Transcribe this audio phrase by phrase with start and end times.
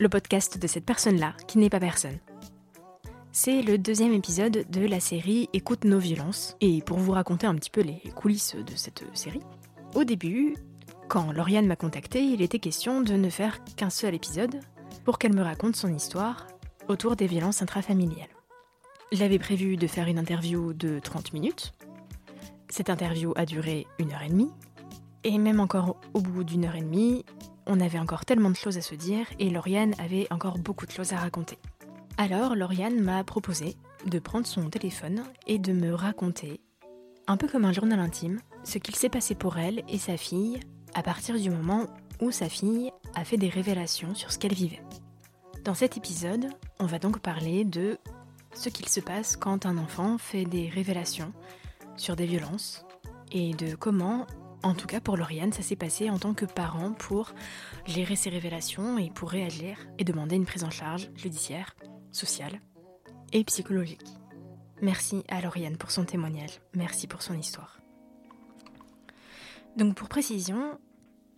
[0.00, 2.18] le podcast de cette personne-là qui n'est pas personne
[3.30, 6.56] c'est le deuxième épisode de la série Écoute nos violences.
[6.60, 9.42] Et pour vous raconter un petit peu les coulisses de cette série,
[9.94, 10.56] au début,
[11.06, 14.58] quand Lauriane m'a contacté, il était question de ne faire qu'un seul épisode
[15.04, 16.48] pour qu'elle me raconte son histoire
[16.88, 18.26] autour des violences intrafamiliales.
[19.12, 21.74] J'avais prévu de faire une interview de 30 minutes.
[22.68, 24.50] Cette interview a duré une heure et demie.
[25.24, 27.24] Et même encore au bout d'une heure et demie,
[27.66, 30.90] on avait encore tellement de choses à se dire et Lauriane avait encore beaucoup de
[30.90, 31.58] choses à raconter.
[32.16, 36.60] Alors Lauriane m'a proposé de prendre son téléphone et de me raconter,
[37.26, 40.60] un peu comme un journal intime, ce qu'il s'est passé pour elle et sa fille
[40.94, 41.86] à partir du moment
[42.20, 44.82] où sa fille a fait des révélations sur ce qu'elle vivait.
[45.64, 46.46] Dans cet épisode,
[46.80, 47.98] on va donc parler de
[48.54, 51.32] ce qu'il se passe quand un enfant fait des révélations
[51.96, 52.84] sur des violences
[53.30, 54.26] et de comment,
[54.62, 57.32] en tout cas pour Lauriane, ça s'est passé en tant que parent pour
[57.86, 61.76] gérer ces révélations et pour réagir et demander une prise en charge judiciaire
[62.10, 62.60] sociale
[63.32, 64.06] et psychologique.
[64.82, 67.80] Merci à Lauriane pour son témoignage, merci pour son histoire.
[69.76, 70.78] Donc pour précision,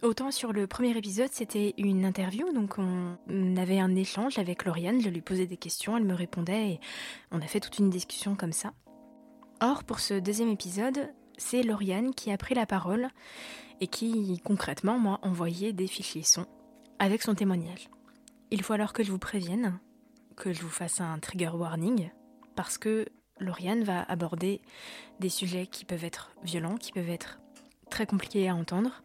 [0.03, 5.01] autant sur le premier épisode c'était une interview, donc on avait un échange avec Lauriane,
[5.01, 6.80] je lui posais des questions, elle me répondait et
[7.30, 8.73] on a fait toute une discussion comme ça.
[9.61, 13.08] Or pour ce deuxième épisode, c'est Lauriane qui a pris la parole
[13.80, 16.46] et qui concrètement m'a envoyé des fichiers sons
[16.98, 17.89] avec son témoignage.
[18.51, 19.79] Il faut alors que je vous prévienne,
[20.36, 22.11] que je vous fasse un trigger warning
[22.56, 23.06] parce que
[23.39, 24.61] Lauriane va aborder
[25.18, 27.40] des sujets qui peuvent être violents, qui peuvent être
[27.90, 29.02] très compliqués à entendre,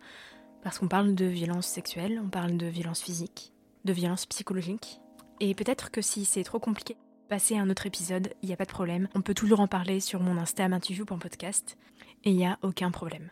[0.61, 3.53] parce qu'on parle de violence sexuelle, on parle de violence physique,
[3.85, 4.99] de violence psychologique.
[5.39, 6.97] Et peut-être que si c'est trop compliqué,
[7.27, 9.07] passer à un autre épisode, il n'y a pas de problème.
[9.15, 10.67] On peut toujours en parler sur mon Insta
[11.19, 11.77] podcast
[12.23, 13.29] et il n'y a aucun problème.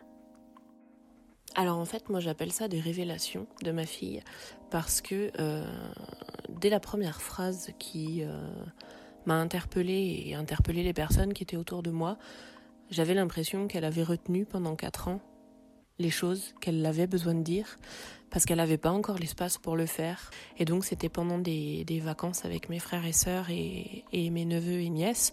[1.54, 4.22] Alors en fait, moi j'appelle ça des révélations de ma fille
[4.70, 5.64] parce que euh,
[6.48, 8.48] dès la première phrase qui euh,
[9.26, 12.18] m'a interpellée et interpellé les personnes qui étaient autour de moi,
[12.90, 15.20] j'avais l'impression qu'elle avait retenu pendant quatre ans
[16.00, 17.78] les choses qu'elle avait besoin de dire
[18.34, 20.32] parce qu'elle n'avait pas encore l'espace pour le faire.
[20.58, 24.90] Et donc c'était pendant des, vacances avec mes frères et sœurs et, mes neveux et
[24.90, 25.30] nièces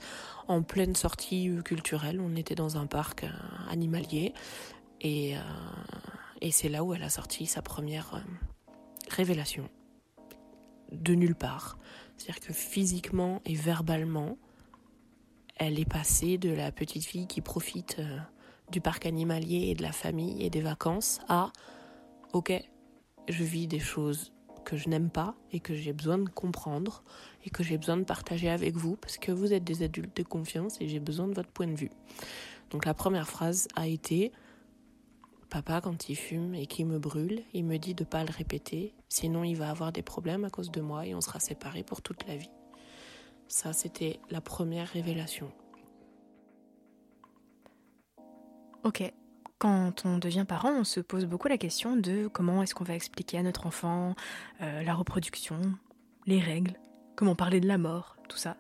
[0.47, 2.21] en pleine sortie culturelle.
[2.21, 3.29] On était dans un parc euh,
[3.71, 4.35] animalier
[5.01, 5.33] et,
[6.41, 8.19] et c'est là où elle a sorti sa première euh,
[9.09, 9.67] révélation.
[10.91, 11.79] De nulle part.
[12.17, 14.37] C'est-à-dire que physiquement et verbalement,
[15.55, 18.19] elle est passée de la petite fille qui profite euh,
[18.71, 21.51] du parc animalier et de la famille et des vacances à
[22.33, 22.53] Ok,
[23.27, 24.33] je vis des choses
[24.63, 27.03] que je n'aime pas et que j'ai besoin de comprendre
[27.43, 30.23] et que j'ai besoin de partager avec vous parce que vous êtes des adultes de
[30.23, 31.91] confiance et j'ai besoin de votre point de vue.
[32.69, 34.31] Donc la première phrase a été
[35.49, 38.31] Papa, quand il fume et qu'il me brûle, il me dit de ne pas le
[38.31, 41.83] répéter, sinon il va avoir des problèmes à cause de moi et on sera séparés
[41.83, 42.51] pour toute la vie.
[43.49, 45.51] Ça, c'était la première révélation.
[48.85, 49.11] Ok.
[49.61, 52.95] Quand on devient parent, on se pose beaucoup la question de comment est-ce qu'on va
[52.95, 54.15] expliquer à notre enfant
[54.59, 55.59] euh, la reproduction,
[56.25, 56.79] les règles,
[57.15, 58.57] comment parler de la mort, tout ça.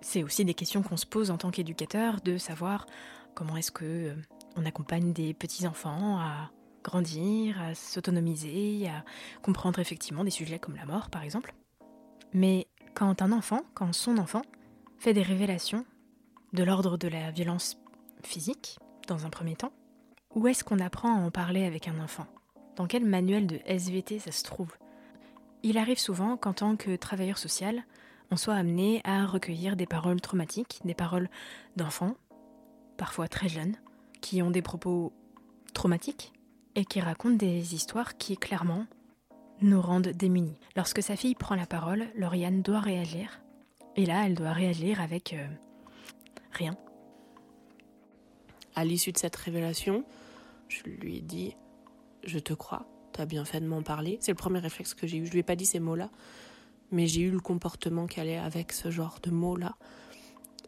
[0.00, 2.86] C'est aussi des questions qu'on se pose en tant qu'éducateur, de savoir
[3.34, 4.14] comment est-ce que euh,
[4.54, 6.52] on accompagne des petits-enfants à
[6.84, 9.04] grandir, à s'autonomiser, à
[9.42, 11.52] comprendre effectivement des sujets comme la mort, par exemple.
[12.32, 14.42] Mais quand un enfant, quand son enfant,
[14.98, 15.84] fait des révélations
[16.52, 17.76] de l'ordre de la violence
[18.22, 19.72] physique, dans un premier temps,
[20.34, 22.26] où est-ce qu'on apprend à en parler avec un enfant?
[22.76, 24.72] Dans quel manuel de SVT ça se trouve?
[25.62, 27.84] Il arrive souvent qu'en tant que travailleur social,
[28.30, 31.28] on soit amené à recueillir des paroles traumatiques, des paroles
[31.76, 32.16] d'enfants,
[32.96, 33.76] parfois très jeunes,
[34.20, 35.12] qui ont des propos
[35.72, 36.32] traumatiques
[36.74, 38.86] et qui racontent des histoires qui clairement
[39.60, 40.58] nous rendent démunis.
[40.76, 43.40] Lorsque sa fille prend la parole, Lauriane doit réagir
[43.96, 45.46] Et là, elle doit réagir avec euh,
[46.52, 46.76] rien.
[48.74, 50.04] À l'issue de cette révélation,
[50.68, 51.56] je lui ai dit
[52.24, 54.18] Je te crois, t'as bien fait de m'en parler.
[54.20, 55.26] C'est le premier réflexe que j'ai eu.
[55.26, 56.10] Je lui ai pas dit ces mots-là,
[56.90, 59.76] mais j'ai eu le comportement qui allait avec ce genre de mots-là.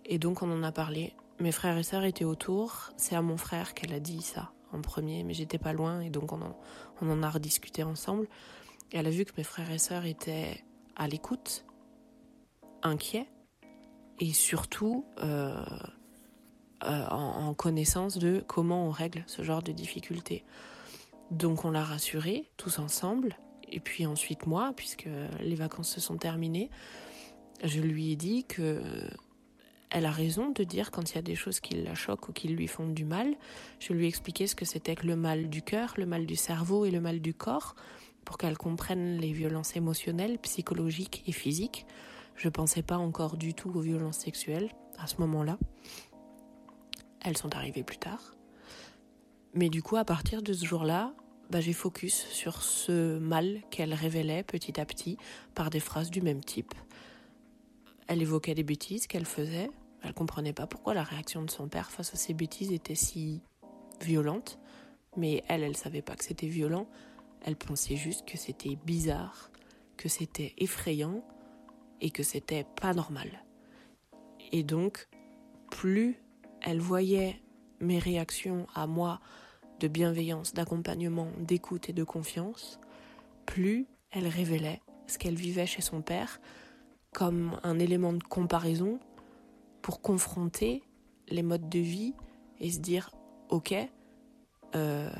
[0.04, 1.14] Et donc on en a parlé.
[1.40, 2.90] Mes frères et sœurs étaient autour.
[2.96, 6.10] C'est à mon frère qu'elle a dit ça en premier, mais j'étais pas loin et
[6.10, 6.40] donc on
[7.00, 8.28] en, a rediscuté ensemble.
[8.92, 10.64] Et elle a vu que mes frères et sœurs étaient
[10.94, 11.64] à l'écoute,
[12.82, 13.28] inquiets
[14.20, 15.64] et surtout euh,
[16.84, 20.44] euh, en, en connaissance de comment on règle ce genre de difficultés.
[21.30, 23.36] Donc on l'a rassurée tous ensemble.
[23.68, 25.08] Et puis ensuite moi, puisque
[25.40, 26.70] les vacances se sont terminées,
[27.64, 28.80] je lui ai dit que
[29.90, 32.32] elle a raison de dire quand il y a des choses qui la choquent ou
[32.32, 33.34] qui lui font du mal.
[33.78, 36.36] Je lui ai expliqué ce que c'était que le mal du cœur, le mal du
[36.36, 37.76] cerveau et le mal du corps,
[38.24, 41.86] pour qu'elle comprenne les violences émotionnelles, psychologiques et physiques.
[42.34, 45.58] Je pensais pas encore du tout aux violences sexuelles à ce moment-là.
[47.26, 48.36] Elles sont arrivées plus tard.
[49.52, 51.12] Mais du coup, à partir de ce jour-là,
[51.50, 55.18] bah, j'ai focus sur ce mal qu'elle révélait petit à petit
[55.52, 56.72] par des phrases du même type.
[58.06, 59.72] Elle évoquait des bêtises qu'elle faisait.
[60.02, 63.42] Elle comprenait pas pourquoi la réaction de son père face à ces bêtises était si
[64.00, 64.60] violente.
[65.16, 66.86] Mais elle, elle savait pas que c'était violent.
[67.40, 69.50] Elle pensait juste que c'était bizarre,
[69.96, 71.24] que c'était effrayant
[72.00, 73.44] et que c'était pas normal.
[74.52, 75.08] Et donc,
[75.72, 76.22] plus
[76.66, 77.40] elle voyait
[77.80, 79.20] mes réactions à moi
[79.78, 82.80] de bienveillance, d'accompagnement, d'écoute et de confiance,
[83.46, 86.40] plus elle révélait ce qu'elle vivait chez son père
[87.14, 88.98] comme un élément de comparaison
[89.80, 90.82] pour confronter
[91.28, 92.14] les modes de vie
[92.58, 93.10] et se dire
[93.48, 93.74] ok
[94.74, 95.10] euh,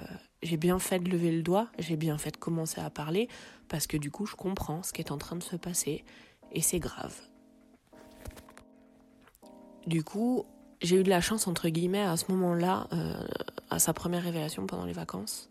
[0.43, 3.29] j'ai bien fait de lever le doigt j'ai bien fait de commencer à parler
[3.69, 6.05] parce que du coup je comprends ce qui est en train de se passer
[6.51, 7.21] et c'est grave.
[9.87, 10.45] Du coup
[10.83, 13.15] j'ai eu de la chance entre guillemets à ce moment-là euh,
[13.71, 15.49] à sa première révélation pendant les vacances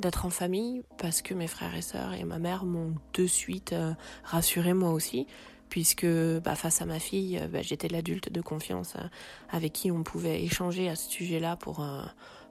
[0.00, 3.72] d'être en famille parce que mes frères et sœurs et ma mère m'ont de suite
[3.72, 3.92] euh,
[4.24, 5.26] rassuré moi aussi
[5.74, 9.08] puisque bah, face à ma fille, bah, j'étais l'adulte de confiance euh,
[9.50, 12.02] avec qui on pouvait échanger à ce sujet-là pour, euh,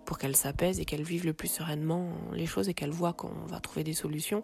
[0.04, 3.46] pour qu'elle s'apaise et qu'elle vive le plus sereinement les choses et qu'elle voit qu'on
[3.48, 4.44] va trouver des solutions.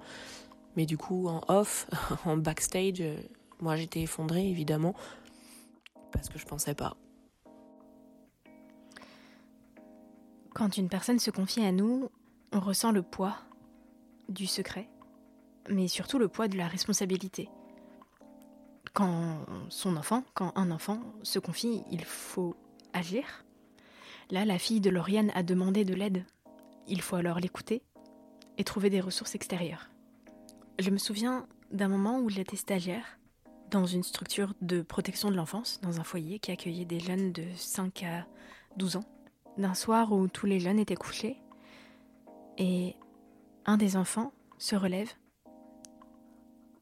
[0.77, 1.87] Mais du coup, en off,
[2.25, 3.17] en backstage, euh,
[3.59, 4.93] moi j'étais effondrée évidemment
[6.13, 6.95] parce que je pensais pas.
[10.53, 12.09] Quand une personne se confie à nous,
[12.51, 13.37] on ressent le poids
[14.27, 14.89] du secret,
[15.69, 17.49] mais surtout le poids de la responsabilité
[18.93, 22.55] quand son enfant, quand un enfant se confie, il faut
[22.93, 23.45] agir.
[24.29, 26.25] Là, la fille de Lauriane a demandé de l'aide.
[26.87, 27.81] Il faut alors l'écouter
[28.57, 29.89] et trouver des ressources extérieures.
[30.79, 33.19] Je me souviens d'un moment où j'étais stagiaire
[33.71, 37.43] dans une structure de protection de l'enfance, dans un foyer qui accueillait des jeunes de
[37.55, 38.25] 5 à
[38.77, 39.05] 12 ans.
[39.59, 41.35] D'un soir où tous les jeunes étaient couchés
[42.57, 42.95] et
[43.65, 45.11] un des enfants se relève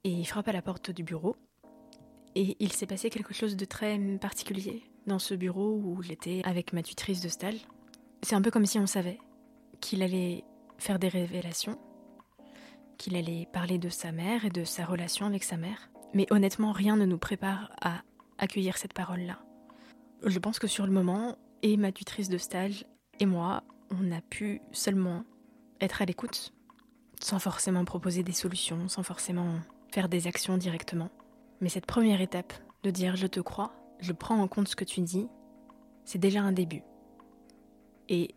[0.03, 1.35] et frappe à la porte du bureau
[2.35, 6.71] et il s'est passé quelque chose de très particulier dans ce bureau où j'étais avec
[6.71, 7.68] ma tutrice de stage.
[8.21, 9.18] C'est un peu comme si on savait
[9.81, 10.44] qu'il allait
[10.77, 11.80] faire des révélations,
[13.00, 15.89] qu'il allait parler de sa mère et de sa relation avec sa mère.
[16.13, 18.03] Mais honnêtement, rien ne nous prépare à
[18.38, 19.39] accueillir cette parole-là.
[20.23, 22.85] Je pense que sur le moment, et ma tutrice de stage
[23.19, 25.23] et moi, on a pu seulement
[25.81, 26.54] être à l'écoute,
[27.19, 29.56] sans forcément proposer des solutions, sans forcément
[29.92, 31.09] faire des actions directement.
[31.61, 34.83] Mais cette première étape de dire je te crois, je prends en compte ce que
[34.83, 35.28] tu dis,
[36.06, 36.83] c'est déjà un début.
[38.09, 38.35] Et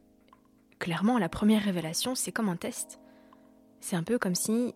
[0.79, 3.01] clairement, la première révélation, c'est comme un test.
[3.81, 4.75] C'est un peu comme si,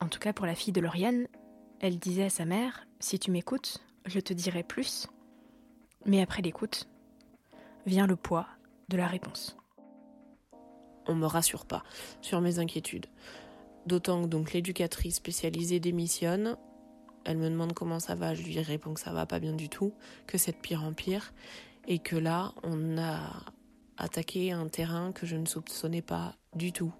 [0.00, 1.26] en tout cas pour la fille de Lauriane,
[1.80, 5.08] elle disait à sa mère, si tu m'écoutes, je te dirai plus.
[6.04, 6.88] Mais après l'écoute,
[7.86, 8.46] vient le poids
[8.88, 9.56] de la réponse.
[11.06, 11.84] On me rassure pas
[12.20, 13.06] sur mes inquiétudes.
[13.86, 16.56] D'autant que donc l'éducatrice spécialisée démissionne,
[17.24, 19.68] elle me demande comment ça va, je lui réponds que ça va pas bien du
[19.68, 19.92] tout,
[20.26, 21.32] que c'est de pire en pire,
[21.86, 23.30] et que là, on a
[23.96, 26.92] attaqué un terrain que je ne soupçonnais pas du tout,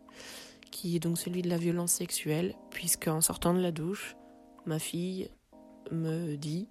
[0.71, 4.17] qui est donc celui de la violence sexuelle, puisque en sortant de la douche,
[4.65, 5.29] ma fille
[5.91, 6.69] me dit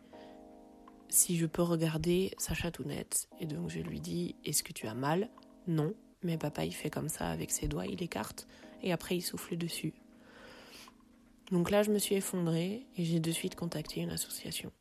[1.09, 4.93] si je peux regarder sa chatounette, et donc je lui dis est-ce que tu as
[4.93, 5.29] mal?
[5.67, 5.93] Non,
[6.23, 8.47] mais papa il fait comme ça avec ses doigts, il écarte,
[8.83, 9.93] et après il souffle dessus.
[11.51, 14.71] Donc là, je me suis effondrée et j'ai de suite contacté une association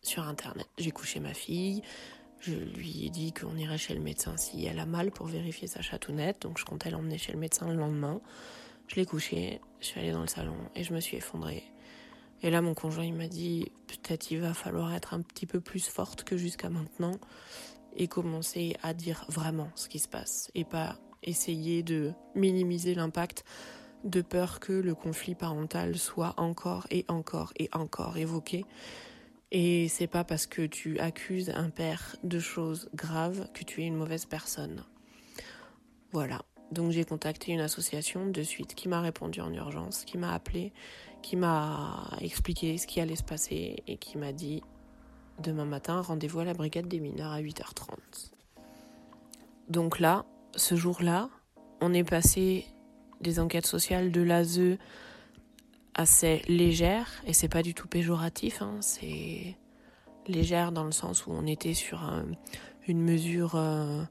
[0.00, 0.66] sur Internet.
[0.78, 1.82] J'ai couché ma fille,
[2.40, 5.68] je lui ai dit qu'on irait chez le médecin si elle a mal pour vérifier
[5.68, 8.20] sa chatounette, donc je comptais l'emmener chez le médecin le lendemain.
[8.86, 11.64] Je l'ai couchée, je suis allée dans le salon et je me suis effondrée.
[12.42, 15.60] Et là, mon conjoint, il m'a dit, peut-être il va falloir être un petit peu
[15.60, 17.18] plus forte que jusqu'à maintenant
[17.96, 23.44] et commencer à dire vraiment ce qui se passe et pas essayer de minimiser l'impact
[24.04, 28.64] de peur que le conflit parental soit encore et encore et encore évoqué.
[29.52, 33.86] Et c'est pas parce que tu accuses un père de choses graves que tu es
[33.86, 34.84] une mauvaise personne.
[36.12, 36.42] Voilà.
[36.70, 40.72] Donc j'ai contacté une association de suite qui m'a répondu en urgence, qui m'a appelé,
[41.22, 44.62] qui m'a expliqué ce qui allait se passer et qui m'a dit
[45.38, 48.32] demain matin rendez-vous à la brigade des mineurs à 8h30.
[49.68, 50.24] Donc là,
[50.56, 51.28] ce jour-là,
[51.80, 52.66] on est passé
[53.20, 54.78] des enquêtes sociales de l'ASE
[55.94, 59.56] assez légères, et c'est pas du tout péjoratif, hein, c'est
[60.26, 62.08] légère dans le sens où on était sur
[62.86, 64.02] une mesure euh,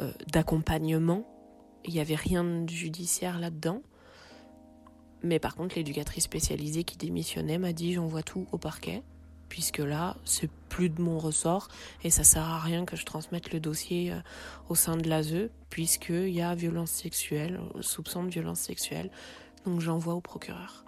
[0.00, 1.24] euh, d'accompagnement
[1.84, 3.82] il n'y avait rien de judiciaire là-dedans.
[5.24, 9.02] Mais par contre, l'éducatrice spécialisée qui démissionnait m'a dit j'envoie tout au parquet,
[9.48, 11.68] puisque là, c'est plus de mon ressort
[12.02, 14.18] et ça sert à rien que je transmette le dossier euh,
[14.68, 19.10] au sein de l'ASE, puisqu'il y a violence sexuelle, soupçon de violence sexuelle.
[19.64, 20.84] Donc j'envoie au procureur.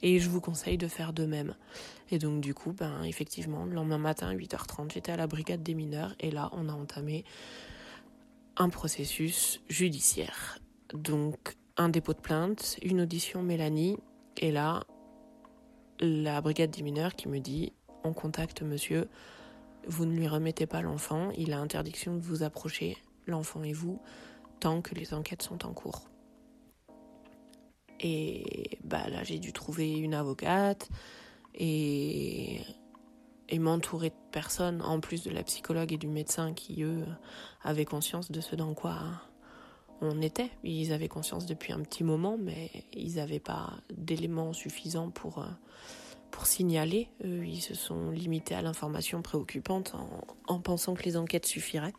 [0.00, 1.56] Et je vous conseille de faire de même.
[2.12, 5.62] Et donc du coup, ben effectivement, le lendemain matin à 8h30, j'étais à la brigade
[5.64, 7.24] des mineurs et là, on a entamé
[8.56, 10.58] un processus judiciaire.
[10.94, 13.98] Donc un dépôt de plainte, une audition Mélanie,
[14.36, 14.84] et là,
[16.00, 17.72] la brigade des mineurs qui me dit
[18.04, 19.08] on contacte monsieur,
[19.86, 24.00] vous ne lui remettez pas l'enfant, il a interdiction de vous approcher, l'enfant et vous,
[24.60, 26.08] tant que les enquêtes sont en cours.
[28.00, 30.88] Et bah là j'ai dû trouver une avocate
[31.54, 32.60] et
[33.52, 37.04] et m'entourer de personnes, en plus de la psychologue et du médecin qui, eux,
[37.62, 38.98] avaient conscience de ce dans quoi
[40.02, 40.50] on était.
[40.64, 45.46] Ils avaient conscience depuis un petit moment, mais ils n'avaient pas d'éléments suffisants pour, euh,
[46.30, 47.08] pour signaler.
[47.24, 49.94] Ils se sont limités à l'information préoccupante
[50.48, 51.94] en, pensant que les enquêtes suffiraient.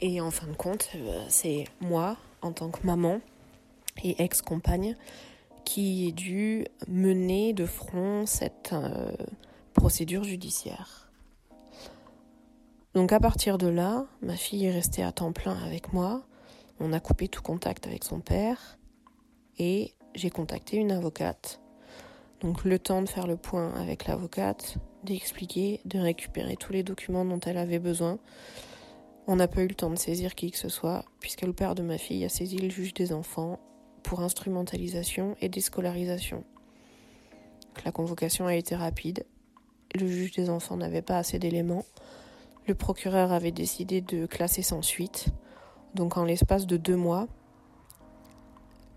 [0.00, 3.20] Et en fin de compte, euh, c'est moi, en tant que maman
[4.02, 4.96] et ex-compagne,
[5.64, 8.72] qui ai dû mener de front cette...
[8.72, 9.12] Euh,
[9.74, 11.10] procédure judiciaire.
[12.94, 16.24] Donc à partir de là, ma fille est restée à temps plein avec moi,
[16.80, 18.78] on a coupé tout contact avec son père
[19.58, 21.60] et j'ai contacté une avocate.
[22.40, 27.24] Donc le temps de faire le point avec l'avocate, d'expliquer, de récupérer tous les documents
[27.24, 28.18] dont elle avait besoin.
[29.26, 31.74] On n'a pas eu le temps de saisir qui que ce soit, puisque le père
[31.74, 33.58] de ma fille a saisi le juge des enfants
[34.02, 36.44] pour instrumentalisation et déscolarisation.
[37.84, 39.24] La convocation a été rapide
[39.94, 41.84] le juge des enfants n'avait pas assez d'éléments.
[42.66, 45.26] Le procureur avait décidé de classer sans suite.
[45.94, 47.28] Donc en l'espace de deux mois,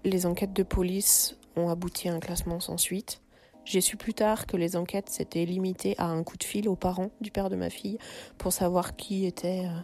[0.04, 3.22] les enquêtes de police ont abouti à un classement sans suite.
[3.66, 6.76] J'ai su plus tard que les enquêtes s'étaient limitées à un coup de fil aux
[6.76, 7.98] parents du père de ma fille
[8.38, 9.80] pour savoir qui était, euh,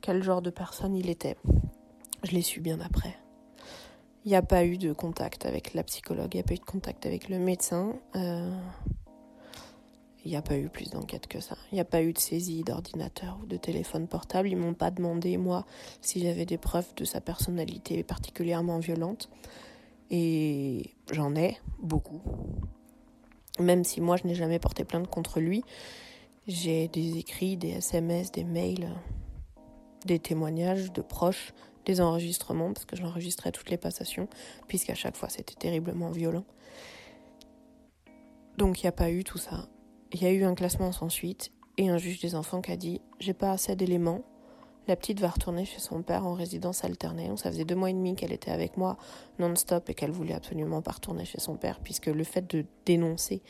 [0.00, 1.36] quel genre de personne il était.
[2.22, 3.16] Je l'ai su bien après.
[4.24, 6.58] Il n'y a pas eu de contact avec la psychologue, il n'y a pas eu
[6.58, 7.94] de contact avec le médecin.
[8.16, 8.50] Euh,
[10.24, 11.56] il n'y a pas eu plus d'enquête que ça.
[11.72, 14.48] Il n'y a pas eu de saisie d'ordinateur ou de téléphone portable.
[14.48, 15.64] Ils m'ont pas demandé, moi,
[16.02, 19.30] si j'avais des preuves de sa personnalité particulièrement violente.
[20.10, 22.20] Et j'en ai beaucoup.
[23.58, 25.62] Même si moi, je n'ai jamais porté plainte contre lui,
[26.46, 28.90] j'ai des écrits, des SMS, des mails,
[30.04, 31.52] des témoignages de proches,
[31.86, 34.28] des enregistrements, parce que j'enregistrais toutes les passations,
[34.66, 36.44] puisqu'à chaque fois, c'était terriblement violent.
[38.58, 39.68] Donc il n'y a pas eu tout ça
[40.12, 42.76] il y a eu un classement sans suite et un juge des enfants qui a
[42.76, 44.22] dit J'ai pas assez d'éléments.
[44.88, 47.30] La petite va retourner chez son père en résidence alternée.
[47.36, 48.96] Ça faisait deux mois et demi qu'elle était avec moi
[49.38, 53.42] non-stop et qu'elle voulait absolument pas retourner chez son père, puisque le fait de dénoncer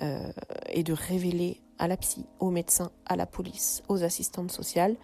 [0.00, 0.32] euh,
[0.70, 4.96] et de révéler à la psy, aux médecins, à la police, aux assistantes sociales,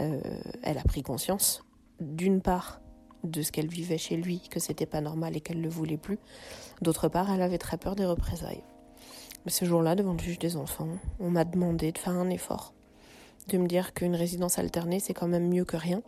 [0.00, 0.20] euh,
[0.62, 1.64] elle a pris conscience,
[2.00, 2.80] d'une part,
[3.24, 6.18] de ce qu'elle vivait chez lui, que c'était pas normal et qu'elle le voulait plus.
[6.82, 8.62] D'autre part, elle avait très peur des représailles.
[9.48, 10.88] Ce jour-là, devant le juge des enfants,
[11.18, 12.74] on m'a demandé de faire un effort,
[13.48, 16.02] de me dire qu'une résidence alternée, c'est quand même mieux que rien.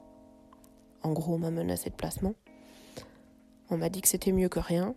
[1.02, 2.34] En gros, on m'a menacé de placement.
[3.70, 4.94] On m'a dit que c'était mieux que rien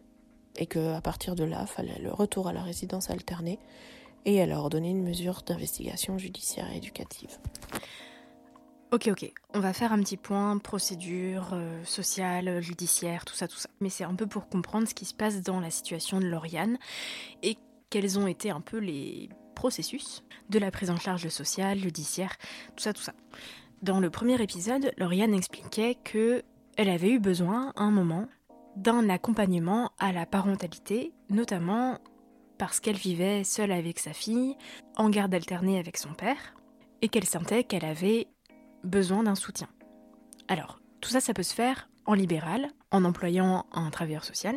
[0.57, 3.59] et qu'à partir de là, fallait le retour à la résidence alternée
[4.25, 7.38] et elle a ordonné une mesure d'investigation judiciaire et éducative.
[8.91, 9.31] Ok, ok.
[9.55, 13.69] On va faire un petit point procédure euh, sociale, judiciaire, tout ça, tout ça.
[13.79, 16.77] Mais c'est un peu pour comprendre ce qui se passe dans la situation de Lauriane
[17.41, 17.57] et
[17.93, 22.35] quels ont été un peu les processus de la prise en charge sociale, judiciaire,
[22.75, 23.13] tout ça, tout ça.
[23.83, 26.41] Dans le premier épisode, Lauriane expliquait que
[26.75, 28.27] elle avait eu besoin, à un moment,
[28.75, 32.00] d'un accompagnement à la parentalité, notamment
[32.57, 34.57] parce qu'elle vivait seule avec sa fille,
[34.95, 36.55] en garde alternée avec son père,
[37.03, 38.25] et qu'elle sentait qu'elle avait
[38.83, 39.67] besoin d'un soutien.
[40.47, 44.55] Alors, tout ça, ça peut se faire en libéral, en employant un travailleur social,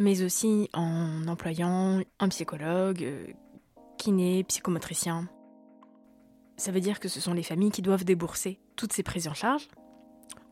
[0.00, 3.26] mais aussi en employant un psychologue, euh,
[3.98, 5.28] kiné, psychomotricien.
[6.56, 9.34] Ça veut dire que ce sont les familles qui doivent débourser toutes ces prises en
[9.34, 9.68] charge.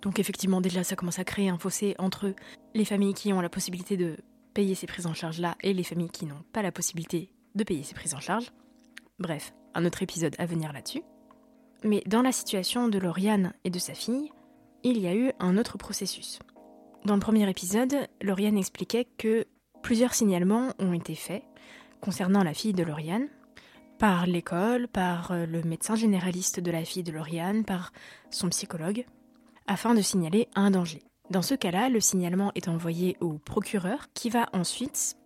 [0.03, 2.35] Donc effectivement, déjà, ça commence à créer un fossé entre
[2.75, 4.19] les familles qui ont la possibilité de
[4.53, 7.83] payer ces prises en charge-là et les familles qui n'ont pas la possibilité de payer
[7.83, 8.53] ces prises en charge.
[9.19, 11.03] Bref, un autre épisode à venir là-dessus.
[11.85, 14.31] Mais dans la situation de Lauriane et de sa fille,
[14.85, 16.39] il y a eu un autre processus.
[17.05, 19.47] Dans le premier épisode, Lauriane expliquait que
[19.83, 21.45] plusieurs signalements ont été faits
[22.01, 23.29] concernant la fille de Lauriane,
[23.99, 27.93] par l'école, par euh, le médecin généraliste de la fille de Lauriane, par
[28.31, 29.05] son psychologue,
[29.67, 31.03] afin de signaler un danger.
[31.31, 35.17] Dans ce cas-là, le signalement est envoyé au procureur qui va ensuite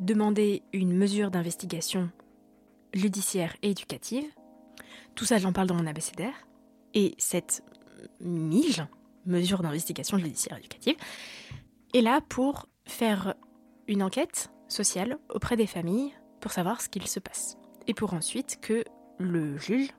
[0.00, 2.10] demander une mesure d'investigation
[2.92, 4.24] judiciaire et éducative.
[5.14, 6.34] Tout ça, j'en parle dans mon abécédaire.
[6.94, 7.62] Et cette
[8.20, 8.82] MIGE,
[9.26, 10.96] mesure d'investigation judiciaire éducative,
[11.94, 13.34] est là pour faire
[13.88, 17.56] une enquête sociale auprès des familles pour savoir ce qu'il se passe.
[17.86, 18.84] Et pour ensuite que
[19.18, 19.90] le juge,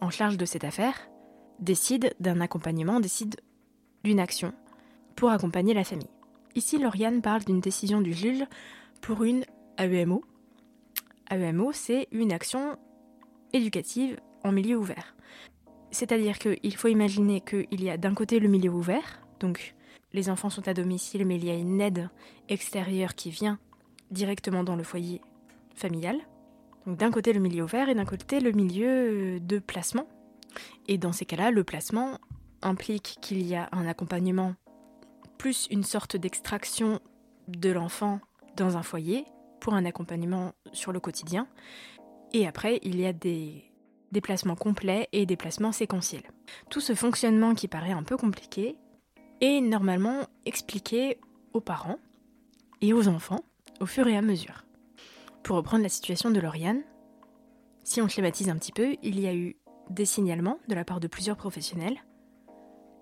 [0.00, 1.08] en charge de cette affaire,
[1.58, 3.36] décide d'un accompagnement, décide
[4.04, 4.52] d'une action
[5.16, 6.10] pour accompagner la famille.
[6.54, 8.44] Ici, Lauriane parle d'une décision du juge
[9.02, 9.44] pour une
[9.78, 10.24] AEMO.
[11.30, 12.76] AEMO, c'est une action
[13.52, 15.14] éducative en milieu ouvert.
[15.90, 19.74] C'est-à-dire qu'il faut imaginer qu'il y a d'un côté le milieu ouvert, donc
[20.12, 22.10] les enfants sont à domicile, mais il y a une aide
[22.48, 23.58] extérieure qui vient
[24.10, 25.20] directement dans le foyer
[25.74, 26.16] familial.
[26.86, 30.06] Donc d'un côté le milieu ouvert et d'un côté le milieu de placement.
[30.88, 32.18] Et dans ces cas-là, le placement
[32.62, 34.54] implique qu'il y a un accompagnement
[35.38, 37.00] plus une sorte d'extraction
[37.48, 38.20] de l'enfant
[38.56, 39.24] dans un foyer
[39.60, 41.46] pour un accompagnement sur le quotidien.
[42.32, 43.69] Et après, il y a des
[44.12, 46.30] déplacements complets et déplacements séquentiels.
[46.68, 48.76] Tout ce fonctionnement qui paraît un peu compliqué
[49.40, 51.18] est normalement expliqué
[51.52, 51.98] aux parents
[52.80, 53.44] et aux enfants
[53.80, 54.64] au fur et à mesure.
[55.42, 56.82] Pour reprendre la situation de Lauriane,
[57.82, 59.56] si on schématise un petit peu, il y a eu
[59.88, 62.04] des signalements de la part de plusieurs professionnels,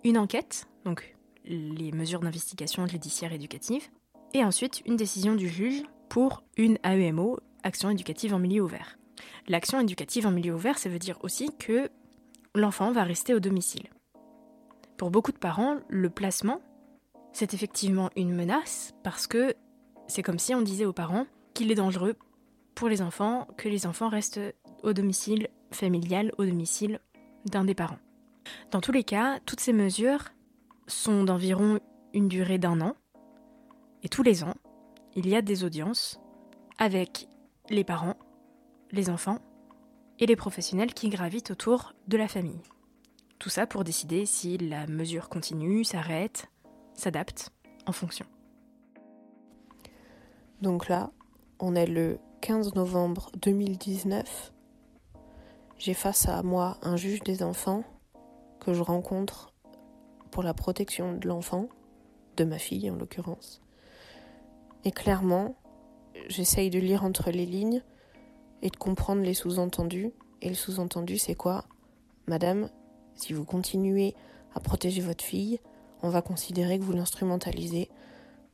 [0.05, 3.89] une enquête, donc les mesures d'investigation judiciaire éducative,
[4.35, 8.99] et ensuite une décision du juge pour une AEMO, action éducative en milieu ouvert.
[9.49, 11.91] L'action éducative en milieu ouvert, ça veut dire aussi que
[12.55, 13.89] l'enfant va rester au domicile.
[14.97, 16.61] Pour beaucoup de parents, le placement,
[17.33, 19.55] c'est effectivement une menace parce que
[20.09, 22.17] c'est comme si on disait aux parents qu'il est dangereux
[22.75, 24.41] pour les enfants que les enfants restent
[24.83, 27.01] au domicile familial, au domicile
[27.45, 27.99] d'un des parents.
[28.71, 30.25] Dans tous les cas, toutes ces mesures
[30.87, 31.81] sont d'environ
[32.15, 32.95] une durée d'un an.
[34.03, 34.55] Et tous les ans,
[35.15, 36.21] il y a des audiences
[36.79, 37.29] avec
[37.69, 38.17] les parents,
[38.91, 39.39] les enfants
[40.19, 42.61] et les professionnels qui gravitent autour de la famille.
[43.39, 46.51] Tout ça pour décider si la mesure continue, s'arrête,
[46.95, 47.51] s'adapte
[47.87, 48.27] en fonction.
[50.61, 51.13] Donc là,
[51.61, 54.53] on est le 15 novembre 2019.
[55.79, 57.85] J'ai face à moi un juge des enfants
[58.59, 59.53] que je rencontre
[60.33, 61.69] pour la protection de l'enfant,
[62.37, 63.63] de ma fille en l'occurrence.
[64.85, 65.57] Et clairement,
[66.29, 67.83] j'essaye de lire entre les lignes
[68.63, 70.13] et de comprendre les sous-entendus.
[70.43, 71.65] Et le sous-entendu, c'est quoi?
[72.27, 72.71] Madame,
[73.15, 74.15] si vous continuez
[74.55, 75.59] à protéger votre fille,
[76.03, 77.89] on va considérer que vous l'instrumentalisez,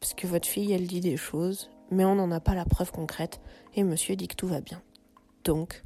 [0.00, 2.90] parce que votre fille, elle dit des choses, mais on n'en a pas la preuve
[2.90, 3.40] concrète,
[3.74, 4.82] et monsieur dit que tout va bien.
[5.44, 5.84] Donc,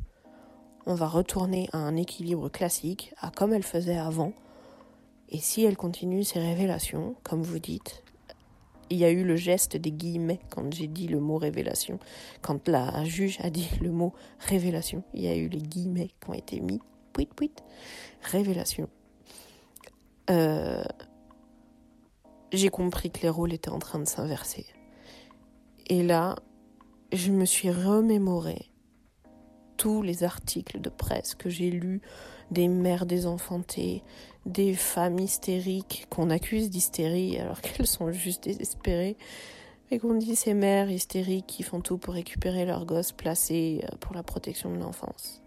[0.86, 4.32] on va retourner à un équilibre classique, à comme elle faisait avant,
[5.28, 8.02] et si elle continue ses révélations, comme vous dites,
[8.90, 11.98] il y a eu le geste des guillemets quand j'ai dit le mot révélation.
[12.42, 16.30] Quand la juge a dit le mot révélation, il y a eu les guillemets qui
[16.30, 16.80] ont été mis.
[17.12, 17.52] Puit, puit.
[18.22, 18.88] Révélation.
[20.30, 20.84] Euh,
[22.52, 24.66] j'ai compris que les rôles étaient en train de s'inverser.
[25.88, 26.36] Et là,
[27.12, 28.70] je me suis remémoré
[29.76, 32.02] tous les articles de presse que j'ai lus
[32.50, 34.02] des mères désenfantées,
[34.48, 39.16] des femmes hystériques qu'on accuse d'hystérie alors qu'elles sont juste désespérées,
[39.90, 43.96] et qu'on dit ces mères hystériques qui font tout pour récupérer leurs gosses placés euh,
[44.00, 45.42] pour la protection de l'enfance.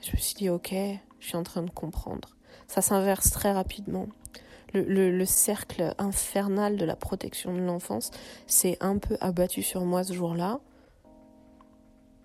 [0.00, 0.74] Je me suis dit, ok,
[1.18, 2.36] je suis en train de comprendre.
[2.66, 4.06] Ça s'inverse très rapidement.
[4.74, 8.10] Le, le, cercle infernal de la protection de l'enfance
[8.46, 10.60] s'est un peu abattu sur moi ce jour-là,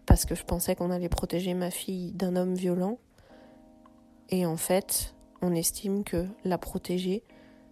[0.05, 2.99] parce que je pensais qu'on allait protéger ma fille d'un homme violent.
[4.29, 7.21] Et en fait, on estime que la protéger,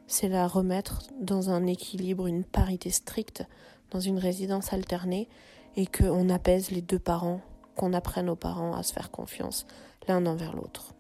[0.06, 3.46] c'est la remettre dans un équilibre, une parité stricte,
[3.92, 5.30] dans une résidence alternée,
[5.78, 7.40] et qu'on apaise les deux parents,
[7.76, 9.66] qu'on apprenne aux parents à se faire confiance
[10.10, 10.94] l'un envers l'autre.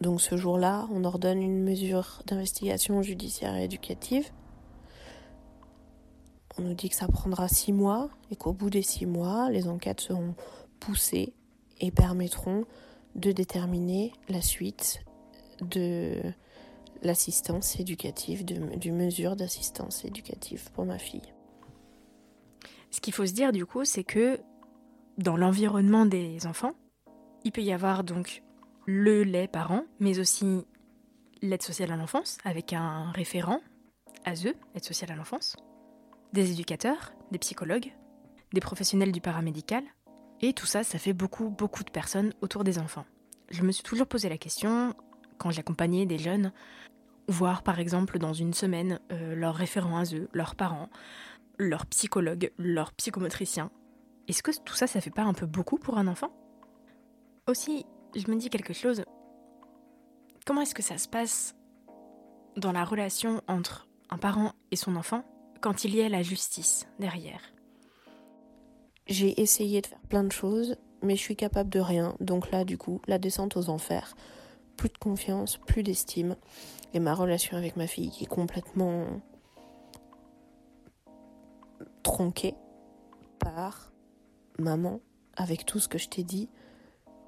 [0.00, 4.30] Donc ce jour-là, on ordonne une mesure d'investigation judiciaire et éducative.
[6.58, 9.68] On nous dit que ça prendra six mois et qu'au bout des six mois, les
[9.68, 10.34] enquêtes seront
[10.78, 11.34] poussées
[11.78, 12.64] et permettront
[13.16, 15.00] de déterminer la suite
[15.64, 16.20] de
[17.02, 21.32] l'assistance éducative, du mesure d'assistance éducative pour ma fille.
[22.90, 24.40] Ce qu'il faut se dire du coup, c'est que
[25.18, 26.72] dans l'environnement des enfants,
[27.44, 28.42] il peut y avoir donc
[28.86, 30.66] le lait parent, mais aussi
[31.42, 33.60] l'aide sociale à l'enfance, avec un référent,
[34.24, 35.56] ASE, aide sociale à l'enfance,
[36.32, 37.92] des éducateurs, des psychologues,
[38.52, 39.84] des professionnels du paramédical,
[40.40, 43.04] et tout ça, ça fait beaucoup, beaucoup de personnes autour des enfants.
[43.50, 44.94] Je me suis toujours posé la question,
[45.40, 46.52] quand j'accompagnais des jeunes,
[47.26, 50.90] voir par exemple dans une semaine euh, leurs référents ASE, leurs parents,
[51.58, 53.70] leurs psychologues, leurs psychomotriciens.
[54.28, 56.30] Est-ce que tout ça, ça fait pas un peu beaucoup pour un enfant?
[57.46, 59.02] Aussi, je me dis quelque chose.
[60.44, 61.54] Comment est-ce que ça se passe
[62.56, 65.24] dans la relation entre un parent et son enfant
[65.62, 67.40] quand il y a la justice derrière?
[69.06, 72.14] J'ai essayé de faire plein de choses, mais je suis capable de rien.
[72.20, 74.14] Donc là, du coup, la descente aux enfers.
[74.80, 76.36] Plus de confiance, plus d'estime.
[76.94, 79.04] Et ma relation avec ma fille qui est complètement
[82.02, 82.54] tronquée
[83.38, 83.92] par
[84.58, 85.00] maman,
[85.36, 86.48] avec tout ce que je t'ai dit,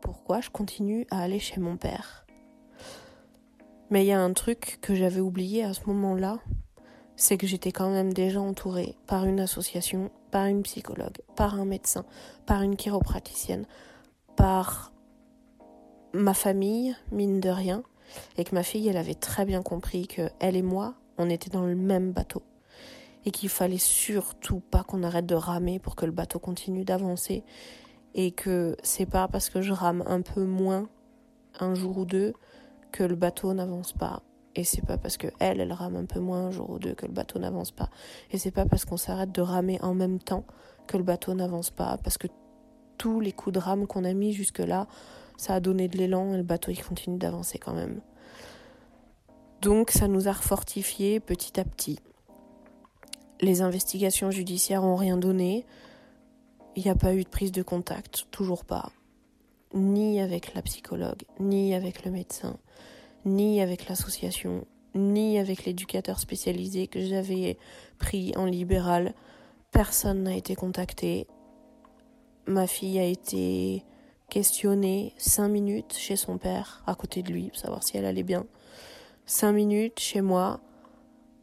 [0.00, 2.24] pourquoi je continue à aller chez mon père?
[3.90, 6.38] Mais il y a un truc que j'avais oublié à ce moment-là,
[7.16, 11.66] c'est que j'étais quand même déjà entourée par une association, par une psychologue, par un
[11.66, 12.06] médecin,
[12.46, 13.66] par une chiropraticienne,
[14.36, 14.91] par
[16.12, 17.82] ma famille, mine de rien,
[18.36, 21.50] et que ma fille, elle avait très bien compris que elle et moi, on était
[21.50, 22.42] dans le même bateau.
[23.24, 27.44] Et qu'il fallait surtout pas qu'on arrête de ramer pour que le bateau continue d'avancer.
[28.14, 30.88] Et que c'est pas parce que je rame un peu moins
[31.60, 32.34] un jour ou deux
[32.90, 34.22] que le bateau n'avance pas.
[34.54, 36.94] Et c'est pas parce que elle elle rame un peu moins un jour ou deux
[36.94, 37.88] que le bateau n'avance pas.
[38.32, 40.44] Et c'est pas parce qu'on s'arrête de ramer en même temps
[40.86, 41.96] que le bateau n'avance pas.
[42.02, 42.26] Parce que
[42.98, 44.88] tous les coups de rame qu'on a mis jusque là
[45.42, 48.00] ça a donné de l'élan et le bateau il continue d'avancer quand même
[49.60, 51.98] donc ça nous a refortifié petit à petit
[53.42, 55.66] les investigations judiciaires ont rien donné.
[56.76, 58.92] Il n'y a pas eu de prise de contact, toujours pas.
[59.74, 62.56] Ni avec la psychologue, ni avec le médecin,
[63.24, 67.58] ni avec l'association, ni avec l'éducateur spécialisé que j'avais
[67.98, 69.12] pris en libéral.
[69.72, 71.26] Personne n'a été contacté.
[72.46, 73.84] Ma fille a été
[74.32, 78.22] questionnée cinq minutes chez son père, à côté de lui, pour savoir si elle allait
[78.22, 78.46] bien.
[79.26, 80.60] Cinq minutes chez moi,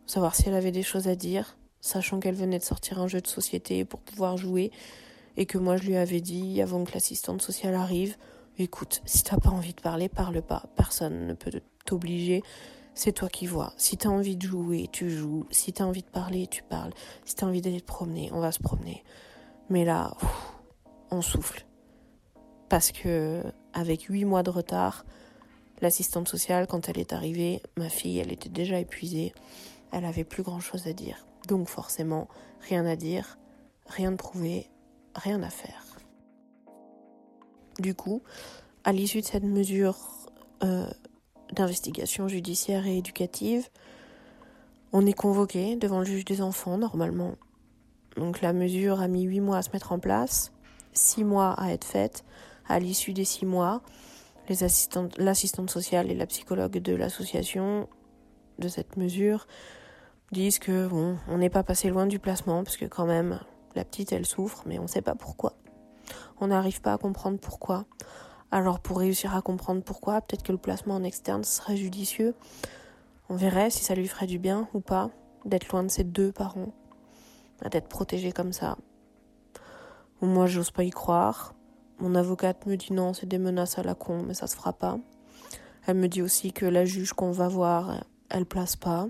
[0.08, 3.22] savoir si elle avait des choses à dire sachant qu'elle venait de sortir un jeu
[3.22, 4.72] de société pour pouvoir jouer,
[5.38, 8.18] et que moi je lui avais dit avant que l'assistante sociale arrive,
[8.58, 12.42] écoute, si t'as pas envie de parler, parle pas, personne ne peut t'obliger,
[12.96, 13.72] c'est toi qui vois.
[13.78, 16.92] Si t'as envie de jouer, tu joues, si t'as envie de parler, tu parles,
[17.24, 19.04] si t'as envie d'aller te promener, on va se promener.
[19.70, 20.18] Mais là,
[21.12, 21.69] on souffle.
[22.70, 25.06] Parce que, avec huit mois de retard,
[25.82, 29.34] l'assistante sociale, quand elle est arrivée, ma fille, elle était déjà épuisée.
[29.92, 31.26] Elle avait plus grand chose à dire.
[31.48, 32.28] Donc forcément,
[32.62, 33.40] rien à dire,
[33.88, 34.70] rien de prouvé,
[35.16, 35.84] rien à faire.
[37.80, 38.22] Du coup,
[38.84, 39.98] à l'issue de cette mesure
[40.64, 40.90] euh,
[41.54, 43.70] d'investigation judiciaire et éducative,
[44.92, 47.36] on est convoqué devant le juge des enfants normalement.
[48.18, 50.52] Donc la mesure a mis huit mois à se mettre en place,
[50.94, 52.26] six mois à être faite.
[52.70, 53.82] À l'issue des six mois,
[55.18, 57.90] l'assistante sociale et la psychologue de l'association
[58.60, 59.48] de cette mesure
[60.32, 63.40] disent que bon, on n'est pas passé loin du placement parce que quand même
[63.76, 65.54] la petite elle souffre, mais on ne sait pas pourquoi.
[66.40, 67.86] On n'arrive pas à comprendre pourquoi.
[68.52, 72.36] Alors pour réussir à comprendre pourquoi, peut-être que le placement en externe serait judicieux.
[73.30, 75.10] On verrait si ça lui ferait du bien ou pas
[75.46, 76.74] d'être loin de ses deux parents,
[77.72, 78.78] d'être protégé comme ça.
[80.22, 81.54] Moi, j'ose pas y croire.
[82.00, 84.72] Mon avocate me dit non, c'est des menaces à la con, mais ça se fera
[84.72, 84.98] pas.
[85.86, 89.08] Elle me dit aussi que la juge qu'on va voir, elle place pas.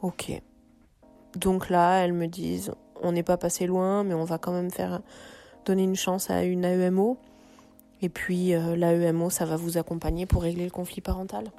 [0.00, 0.40] Ok.
[1.34, 4.70] Donc là, elles me disent, on n'est pas passé loin, mais on va quand même
[4.70, 5.02] faire
[5.66, 7.18] donner une chance à une AEMO.
[8.00, 11.50] Et puis euh, l'AEMO, ça va vous accompagner pour régler le conflit parental.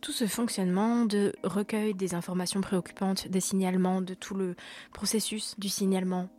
[0.00, 4.54] Tout ce fonctionnement de recueil des informations préoccupantes, des signalements, de tout le
[4.92, 6.30] processus du signalement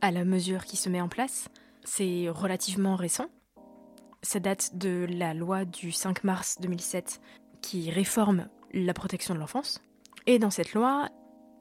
[0.00, 1.48] à la mesure qui se met en place,
[1.84, 3.26] c'est relativement récent.
[4.22, 7.20] Ça date de la loi du 5 mars 2007
[7.62, 9.82] qui réforme la protection de l'enfance.
[10.26, 11.08] Et dans cette loi,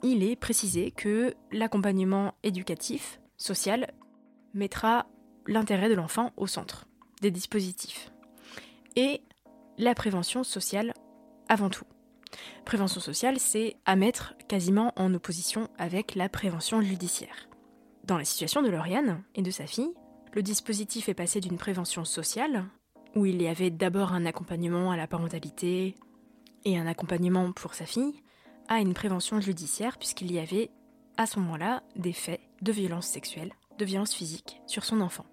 [0.03, 3.91] il est précisé que l'accompagnement éducatif, social,
[4.53, 5.07] mettra
[5.47, 6.85] l'intérêt de l'enfant au centre
[7.21, 8.11] des dispositifs.
[8.95, 9.21] Et
[9.77, 10.93] la prévention sociale
[11.47, 11.85] avant tout.
[12.65, 17.48] Prévention sociale, c'est à mettre quasiment en opposition avec la prévention judiciaire.
[18.09, 19.93] Dans la situation de Lauriane et de sa fille,
[20.33, 22.65] le dispositif est passé d'une prévention sociale,
[23.15, 25.93] où il y avait d'abord un accompagnement à la parentalité
[26.65, 28.15] et un accompagnement pour sa fille,
[28.67, 30.71] à une prévention judiciaire, puisqu'il y avait
[31.17, 35.27] à ce moment-là des faits de violence sexuelle, de violence physique sur son enfant.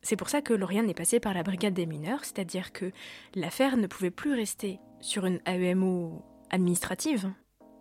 [0.00, 2.90] C'est pour ça que Lauriane est passée par la brigade des mineurs, c'est-à-dire que
[3.34, 7.30] l'affaire ne pouvait plus rester sur une AEMO administrative,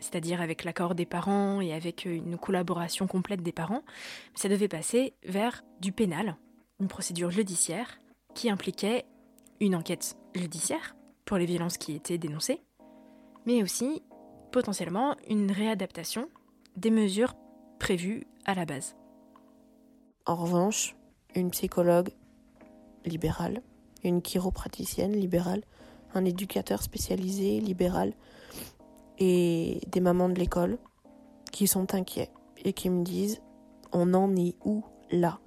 [0.04, 3.84] c'est-à-dire avec l'accord des parents et avec une collaboration complète des parents,
[4.36, 6.36] ça devait passer vers du pénal,
[6.80, 8.00] une procédure judiciaire
[8.36, 9.06] qui impliquait
[9.60, 12.62] une enquête judiciaire pour les violences qui étaient dénoncées,
[13.46, 14.04] mais aussi
[14.52, 16.28] potentiellement une réadaptation
[16.76, 17.36] des mesures
[17.80, 18.96] prévues à la base.
[20.26, 20.96] En revanche,
[21.36, 22.10] une psychologue
[23.06, 23.62] libérale,
[24.04, 25.64] une chiropraticienne libérale,
[26.14, 28.14] un éducateur spécialisé libéral
[29.20, 30.78] et des mamans de l'école
[31.52, 32.32] qui sont inquiets
[32.64, 33.42] et qui me disent
[33.92, 35.40] on en est où là?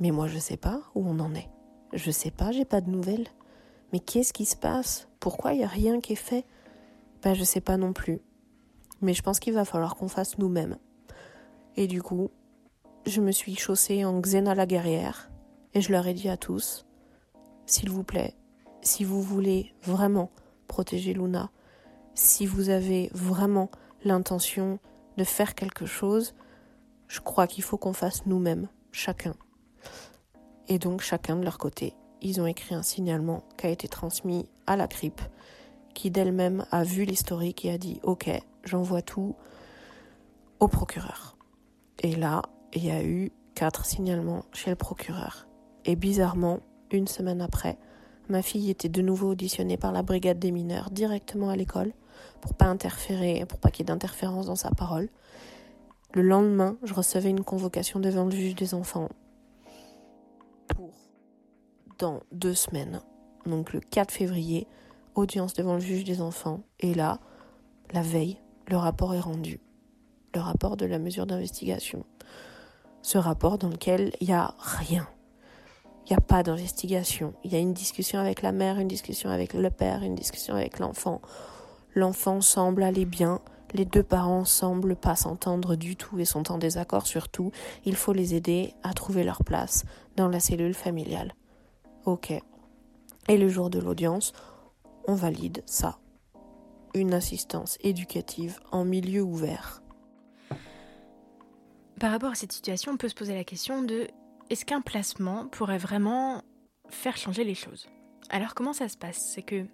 [0.00, 1.48] Mais moi je sais pas où on en est.
[1.92, 3.28] Je sais pas, j'ai pas de nouvelles.
[3.92, 5.08] Mais qu'est-ce qui se passe?
[5.18, 6.44] Pourquoi il y a rien qui est fait?
[7.22, 8.20] Ben je sais pas non plus.
[9.00, 10.76] Mais je pense qu'il va falloir qu'on fasse nous-mêmes.
[11.76, 12.30] Et du coup,
[13.06, 15.30] je me suis chaussée en Xena la guerrière
[15.74, 16.84] et je leur ai dit à tous
[17.66, 18.34] s'il vous plaît,
[18.82, 20.30] si vous voulez vraiment
[20.66, 21.50] protéger Luna,
[22.18, 23.70] si vous avez vraiment
[24.04, 24.80] l'intention
[25.16, 26.34] de faire quelque chose,
[27.06, 29.34] je crois qu'il faut qu'on fasse nous-mêmes, chacun.
[30.66, 34.48] Et donc chacun de leur côté, ils ont écrit un signalement qui a été transmis
[34.66, 35.20] à la CRIP,
[35.94, 38.28] qui d'elle-même a vu l'historique et a dit Ok,
[38.64, 39.36] j'envoie tout
[40.58, 41.36] au procureur.
[42.00, 45.46] Et là, il y a eu quatre signalements chez le procureur.
[45.84, 46.58] Et bizarrement,
[46.90, 47.78] une semaine après,
[48.28, 51.92] ma fille était de nouveau auditionnée par la brigade des mineurs directement à l'école
[52.40, 55.08] pour pas interférer, pour pas qu'il y ait d'interférence dans sa parole.
[56.14, 59.08] Le lendemain, je recevais une convocation devant le juge des enfants
[60.68, 60.90] pour
[61.98, 63.00] dans deux semaines,
[63.44, 64.66] donc le 4 février,
[65.14, 66.60] audience devant le juge des enfants.
[66.80, 67.18] Et là,
[67.92, 69.60] la veille, le rapport est rendu.
[70.34, 72.04] Le rapport de la mesure d'investigation.
[73.02, 75.08] Ce rapport dans lequel il n'y a rien.
[76.06, 77.34] Il n'y a pas d'investigation.
[77.44, 80.54] Il y a une discussion avec la mère, une discussion avec le père, une discussion
[80.54, 81.20] avec l'enfant.
[81.98, 83.40] L'enfant semble aller bien.
[83.74, 87.50] Les deux parents semblent pas s'entendre du tout et sont en désaccord sur tout.
[87.84, 89.84] Il faut les aider à trouver leur place
[90.14, 91.34] dans la cellule familiale.
[92.04, 92.30] Ok.
[93.26, 94.32] Et le jour de l'audience,
[95.08, 95.98] on valide ça.
[96.94, 99.82] Une assistance éducative en milieu ouvert.
[101.98, 104.06] Par rapport à cette situation, on peut se poser la question de
[104.50, 106.42] est-ce qu'un placement pourrait vraiment
[106.90, 107.88] faire changer les choses?
[108.30, 109.18] Alors comment ça se passe?
[109.34, 109.66] C'est que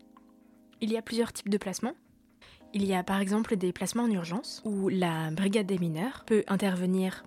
[0.80, 1.92] il y a plusieurs types de placements.
[2.76, 6.42] Il y a par exemple des placements en urgence où la brigade des mineurs peut
[6.48, 7.22] intervenir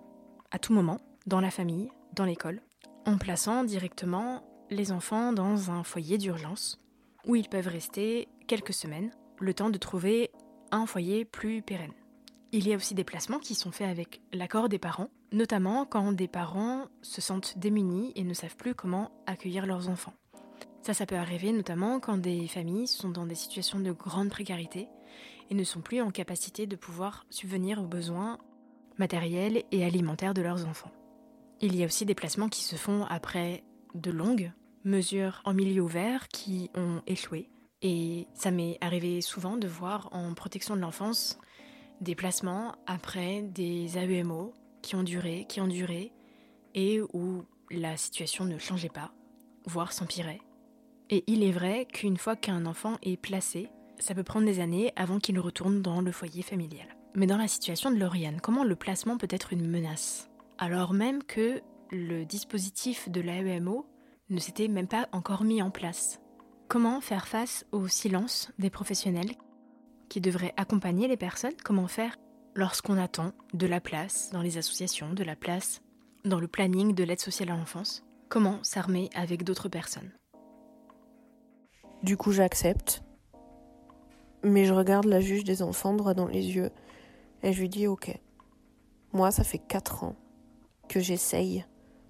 [0.52, 2.62] à tout moment dans la famille, dans l'école,
[3.06, 6.82] en plaçant directement les enfants dans un foyer d'urgence
[7.26, 10.32] où ils peuvent rester quelques semaines, le temps de trouver
[10.72, 11.94] un foyer plus pérenne.
[12.52, 16.12] Il y a aussi des placements qui sont faits avec l'accord des parents, notamment quand
[16.12, 20.14] des parents se sentent démunis et ne savent plus comment accueillir leurs enfants.
[20.88, 24.88] Ça, ça peut arriver notamment quand des familles sont dans des situations de grande précarité
[25.50, 28.38] et ne sont plus en capacité de pouvoir subvenir aux besoins
[28.98, 30.94] matériels et alimentaires de leurs enfants.
[31.60, 34.54] Il y a aussi des placements qui se font après de longues
[34.86, 37.50] mesures en milieu ouvert qui ont échoué.
[37.82, 41.38] Et ça m'est arrivé souvent de voir en protection de l'enfance
[42.00, 46.14] des placements après des AEMO qui ont duré, qui ont duré,
[46.76, 49.12] et où la situation ne changeait pas,
[49.66, 50.40] voire s'empirait.
[51.10, 54.92] Et il est vrai qu'une fois qu'un enfant est placé, ça peut prendre des années
[54.96, 56.88] avant qu'il retourne dans le foyer familial.
[57.16, 60.30] Mais dans la situation de Lauriane, comment le placement peut être une menace?
[60.58, 63.86] Alors même que le dispositif de l'AEMO
[64.30, 66.20] ne s'était même pas encore mis en place.
[66.68, 69.32] Comment faire face au silence des professionnels
[70.10, 71.56] qui devraient accompagner les personnes?
[71.64, 72.18] Comment faire
[72.54, 75.82] lorsqu'on attend de la place dans les associations, de la place
[76.26, 78.04] dans le planning de l'aide sociale à l'enfance?
[78.28, 80.12] Comment s'armer avec d'autres personnes?
[82.04, 83.04] Du coup, j'accepte.
[84.44, 86.72] Mais je regarde la juge des enfants droit dans les yeux
[87.44, 88.18] et je lui dis Ok,
[89.14, 90.16] moi, ça fait 4 ans
[90.88, 91.66] que j'essaye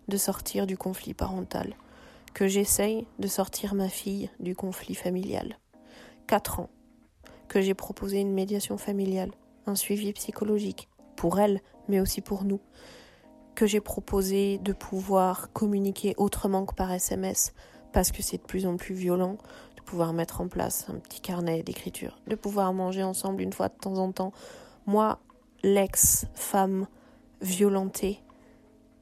[0.08, 1.76] de sortir du conflit parental,
[2.34, 5.58] que j'essaye de sortir ma fille du conflit familial.
[6.28, 6.70] 4 ans
[7.48, 9.32] que j'ai proposé une médiation familiale,
[9.66, 12.60] un suivi psychologique, pour elle, mais aussi pour nous,
[13.56, 17.54] que j'ai proposé de pouvoir communiquer autrement que par SMS,
[17.94, 19.38] parce que c'est de plus en plus violent,
[19.88, 23.74] pouvoir mettre en place un petit carnet d'écriture, de pouvoir manger ensemble une fois de
[23.74, 24.34] temps en temps.
[24.86, 25.20] Moi,
[25.64, 26.88] l'ex-femme
[27.42, 28.22] violentée,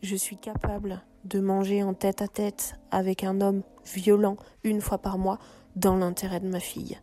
[0.04, 5.00] je suis capable de manger en tête à tête avec un homme violent une fois
[5.00, 5.39] par mois
[5.76, 7.00] dans l'intérêt de ma fille.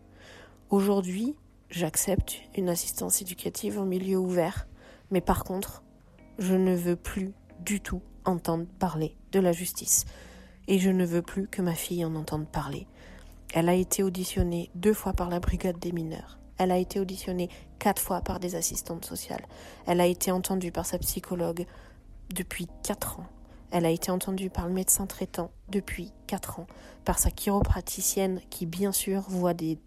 [0.70, 1.34] Aujourd'hui,
[1.68, 4.68] j'accepte une assistance éducative en milieu ouvert,
[5.10, 5.82] mais par contre,
[6.38, 10.04] je ne veux plus du tout entendre parler de la justice.
[10.68, 12.86] Et je ne veux plus que ma fille en entende parler.
[13.52, 16.38] Elle a été auditionnée deux fois par la brigade des mineurs.
[16.56, 19.46] Elle a été auditionnée quatre fois par des assistantes sociales.
[19.86, 21.66] Elle a été entendue par sa psychologue
[22.34, 23.26] depuis quatre ans.
[23.70, 26.66] Elle a été entendue par le médecin traitant depuis quatre ans,
[27.04, 29.78] par sa chiropraticienne qui bien sûr voit des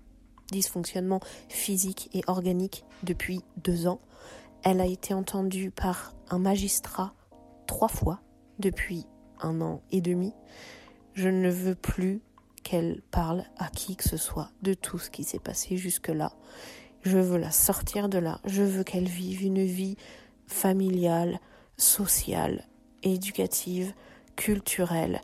[0.51, 3.99] dysfonctionnements physiques et organiques depuis deux ans.
[4.63, 7.13] Elle a été entendue par un magistrat
[7.65, 8.21] trois fois
[8.60, 9.06] depuis
[9.41, 10.34] un an et demi.
[11.13, 12.21] Je ne veux plus
[12.65, 16.34] qu'elle parle à qui que ce soit de tout ce qui s'est passé jusque-là.
[17.04, 18.41] Je veux la sortir de là.
[18.43, 19.95] Je veux qu'elle vive une vie
[20.47, 21.39] familiale,
[21.78, 22.65] sociale,
[23.04, 23.93] éducative,
[24.36, 25.21] culturelle,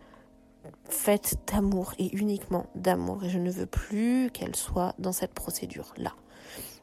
[0.86, 3.24] faite d'amour et uniquement d'amour.
[3.24, 6.14] Et je ne veux plus qu'elle soit dans cette procédure-là.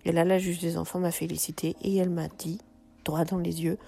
[0.05, 2.59] Et là, la juge des enfants m'a félicité et elle m'a dit,
[3.05, 3.79] droit dans les yeux,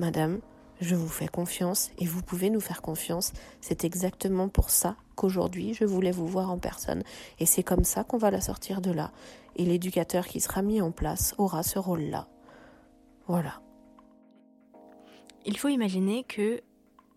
[0.00, 0.40] Madame,
[0.80, 3.32] je vous fais confiance et vous pouvez nous faire confiance.
[3.60, 7.02] C'est exactement pour ça qu'aujourd'hui je voulais vous voir en personne.
[7.38, 9.12] Et c'est comme ça qu'on va la sortir de là.
[9.56, 12.28] Et l'éducateur qui sera mis en place aura ce rôle-là.
[13.26, 13.60] Voilà.
[15.44, 16.60] Il faut imaginer que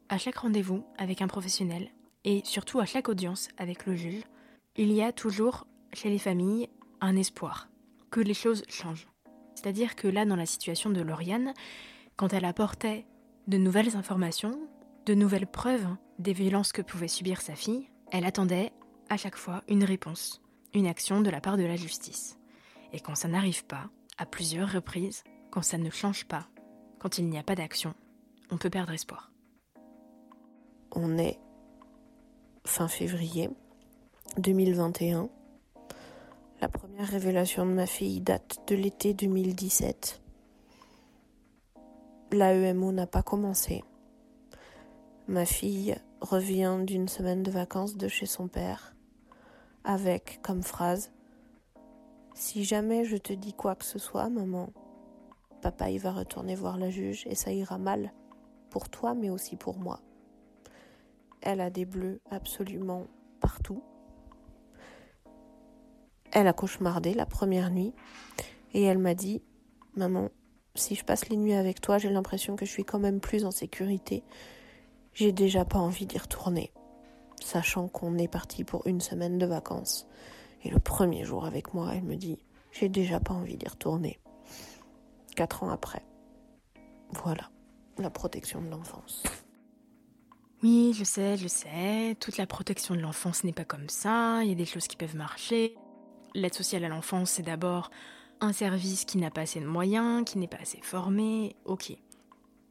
[0.08, 1.90] à chaque rendez-vous avec un professionnel
[2.24, 4.24] et surtout à chaque audience avec le juge,
[4.76, 6.70] il y a toujours chez les familles
[7.02, 7.70] un espoir
[8.12, 9.08] que les choses changent.
[9.56, 11.54] C'est-à-dire que là, dans la situation de Lauriane,
[12.16, 13.06] quand elle apportait
[13.50, 14.60] de nouvelles informations,
[15.08, 15.88] de nouvelles preuves
[16.20, 18.72] des violences que pouvait subir sa fille, elle attendait
[19.10, 20.40] à chaque fois une réponse,
[20.76, 22.38] une action de la part de la justice.
[22.94, 26.48] Et quand ça n'arrive pas, à plusieurs reprises, quand ça ne change pas,
[27.00, 27.96] quand il n'y a pas d'action,
[28.52, 29.32] on peut perdre espoir.
[30.92, 31.40] On est
[32.66, 33.50] fin février
[34.38, 35.28] 2021.
[36.62, 40.22] La première révélation de ma fille date de l'été 2017
[42.32, 43.84] l'AEMO n'a pas commencé.
[45.28, 48.96] Ma fille revient d'une semaine de vacances de chez son père
[49.84, 51.12] avec comme phrase
[52.34, 54.70] Si jamais je te dis quoi que ce soit, maman,
[55.62, 58.14] papa il va retourner voir la juge et ça ira mal
[58.70, 60.00] pour toi mais aussi pour moi.
[61.42, 63.08] Elle a des bleus absolument
[63.40, 63.82] partout.
[66.32, 67.94] Elle a cauchemardé la première nuit
[68.74, 69.42] et elle m'a dit
[69.96, 70.30] Maman,
[70.80, 73.46] si je passe les nuits avec toi, j'ai l'impression que je suis quand même plus
[73.46, 74.24] en sécurité.
[75.14, 76.72] J'ai déjà pas envie d'y retourner,
[77.42, 80.08] sachant qu'on est parti pour une semaine de vacances.
[80.64, 82.40] Et le premier jour avec moi, elle me dit
[82.72, 84.20] J'ai déjà pas envie d'y retourner.
[85.36, 86.04] Quatre ans après.
[87.12, 87.50] Voilà,
[87.98, 89.24] la protection de l'enfance.
[90.62, 92.18] Oui, je sais, je sais.
[92.20, 94.42] Toute la protection de l'enfance n'est pas comme ça.
[94.44, 95.76] Il y a des choses qui peuvent marcher.
[96.36, 97.90] L'aide sociale à l'enfance, c'est d'abord
[98.42, 101.94] un service qui n'a pas assez de moyens, qui n'est pas assez formé, ok.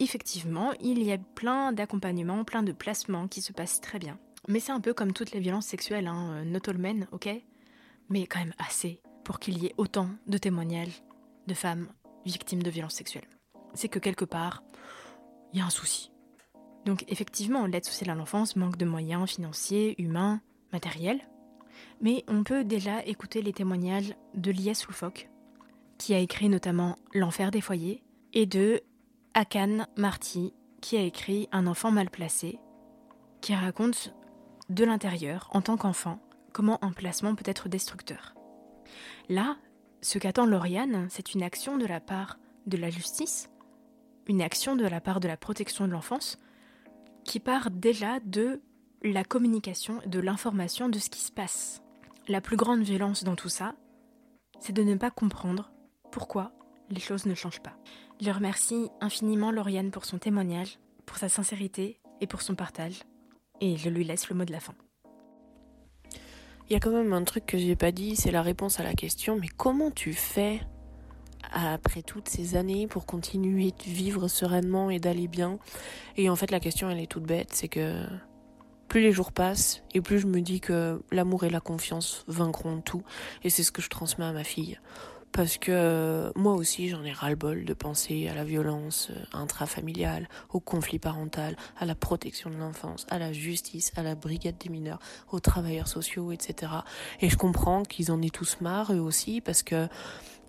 [0.00, 4.18] Effectivement, il y a plein d'accompagnements, plein de placements qui se passent très bien.
[4.46, 7.28] Mais c'est un peu comme toutes les violences sexuelles, hein, euh, not all ok
[8.09, 11.02] Mais quand même assez pour qu'il y ait autant de témoignages
[11.46, 11.88] de femmes
[12.24, 13.28] victimes de violences sexuelles.
[13.74, 14.62] C'est que quelque part,
[15.52, 16.12] il y a un souci.
[16.87, 20.40] Donc effectivement, l'aide sociale à l'enfance manque de moyens financiers, humains,
[20.72, 21.20] matériels.
[22.00, 25.28] Mais on peut déjà écouter les témoignages de Lies Loufoque,
[25.98, 28.80] qui a écrit notamment L'enfer des foyers, et de
[29.34, 32.58] Akan Marty, qui a écrit Un enfant mal placé,
[33.40, 34.14] qui raconte
[34.68, 36.20] de l'intérieur, en tant qu'enfant,
[36.52, 38.34] comment un placement peut être destructeur.
[39.28, 39.56] Là,
[40.00, 43.51] ce qu'attend Lauriane, c'est une action de la part de la justice,
[44.26, 46.38] une action de la part de la protection de l'enfance,
[47.24, 48.62] qui part déjà de
[49.03, 51.82] la communication, de l'information de ce qui se passe.
[52.26, 53.74] La plus grande violence dans tout ça,
[54.61, 55.70] c'est de ne pas comprendre
[56.11, 56.52] pourquoi
[56.90, 57.76] les choses ne changent pas.
[58.20, 63.02] Je remercie infiniment Lauriane pour son témoignage, pour sa sincérité et pour son partage.
[63.61, 64.74] Et je lui laisse le mot de la fin.
[66.68, 68.82] Il y a quand même un truc que j'ai pas dit, c'est la réponse à
[68.82, 70.61] la question, mais comment tu fais
[71.50, 75.59] après toutes ces années pour continuer de vivre sereinement et d'aller bien?
[76.16, 78.04] Et en fait, la question, elle est toute bête, c'est que
[78.88, 82.80] plus les jours passent et plus je me dis que l'amour et la confiance vaincront
[82.80, 83.02] tout.
[83.44, 84.78] Et c'est ce que je transmets à ma fille.
[85.33, 90.29] Parce que euh, moi aussi j'en ai ras-le-bol de penser à la violence euh, intrafamiliale,
[90.51, 94.68] au conflit parental, à la protection de l'enfance, à la justice, à la brigade des
[94.68, 94.99] mineurs,
[95.31, 96.72] aux travailleurs sociaux, etc.
[97.20, 99.89] Et je comprends qu'ils en aient tous marre eux aussi parce que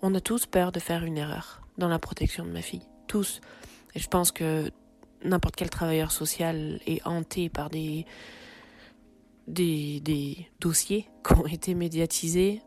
[0.02, 2.86] on a tous peur de faire une erreur dans la protection de ma fille.
[3.06, 3.40] Tous.
[3.94, 4.70] Et je pense que
[5.24, 8.06] n'importe quel travailleur social est hanté par des,
[9.46, 12.62] des, des dossiers qui ont été médiatisés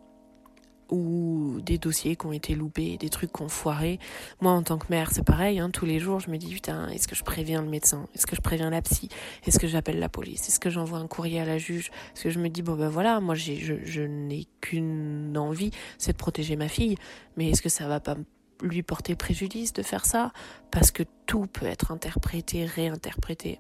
[0.94, 4.00] ou des dossiers qui ont été loupés, des trucs qui ont foiré.
[4.42, 5.60] Moi, en tant que mère, c'est pareil.
[5.60, 8.08] Hein, tous les jours, je me dis, putain, est-ce que je préviens le médecin?
[8.14, 9.10] Est-ce que je préviens la psy?
[9.48, 10.48] Est-ce que j'appelle la police?
[10.48, 11.90] Est-ce que j'envoie un courrier à la juge?
[12.14, 16.12] Parce que je me dis, bon ben voilà, moi, je, je n'ai qu'une envie, c'est
[16.12, 16.96] de protéger ma fille.
[17.38, 18.16] Mais est-ce que ça va pas
[18.62, 20.32] lui porter préjudice de faire ça,
[20.72, 23.60] parce que tout peut être interprété, réinterprété.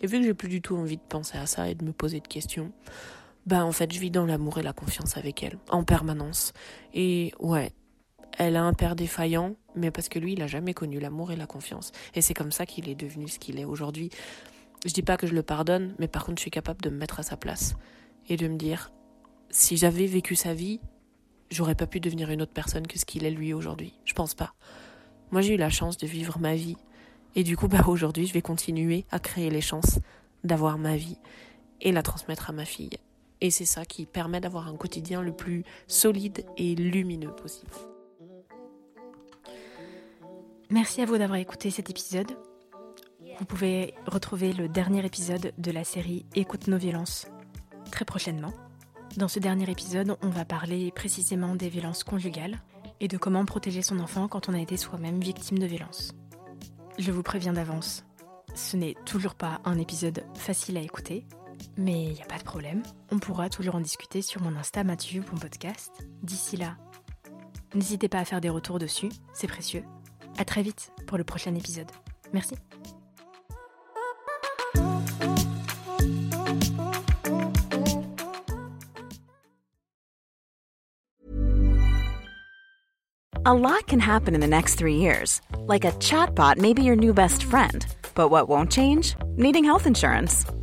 [0.00, 1.92] Et vu que j'ai plus du tout envie de penser à ça et de me
[1.92, 2.72] poser de questions,
[3.46, 6.52] bah en fait je vis dans l'amour et la confiance avec elle, en permanence.
[6.94, 7.72] Et ouais,
[8.38, 11.36] elle a un père défaillant, mais parce que lui, il a jamais connu l'amour et
[11.36, 11.92] la confiance.
[12.14, 14.10] Et c'est comme ça qu'il est devenu ce qu'il est aujourd'hui.
[14.86, 16.96] Je dis pas que je le pardonne, mais par contre je suis capable de me
[16.96, 17.76] mettre à sa place
[18.28, 18.92] et de me dire,
[19.50, 20.80] si j'avais vécu sa vie,
[21.50, 23.94] j'aurais pas pu devenir une autre personne que ce qu'il est lui aujourd'hui.
[24.04, 24.54] Je pense pas.
[25.30, 26.76] Moi, j'ai eu la chance de vivre ma vie.
[27.34, 29.98] Et du coup, bah, aujourd'hui, je vais continuer à créer les chances
[30.44, 31.18] d'avoir ma vie
[31.80, 32.98] et la transmettre à ma fille.
[33.42, 37.72] Et c'est ça qui permet d'avoir un quotidien le plus solide et lumineux possible.
[40.70, 42.38] Merci à vous d'avoir écouté cet épisode.
[43.40, 47.26] Vous pouvez retrouver le dernier épisode de la série Écoute nos violences
[47.90, 48.52] très prochainement.
[49.16, 52.62] Dans ce dernier épisode, on va parler précisément des violences conjugales
[53.00, 56.12] et de comment protéger son enfant quand on a été soi-même victime de violences.
[56.96, 58.04] Je vous préviens d'avance,
[58.54, 61.26] ce n'est toujours pas un épisode facile à écouter,
[61.76, 64.84] mais il n'y a pas de problème, on pourra toujours en discuter sur mon Insta
[64.84, 65.92] Mathieu.podcast.
[66.22, 66.76] D'ici là,
[67.74, 69.84] n'hésitez pas à faire des retours dessus, c'est précieux.
[70.38, 71.90] À très vite pour le prochain épisode.
[72.32, 72.56] Merci.
[83.44, 85.40] A lot can happen in the next three years.
[85.66, 87.84] Like a chatbot may be your new best friend.
[88.14, 89.16] But what won't change?
[89.36, 90.46] Needing health insurance.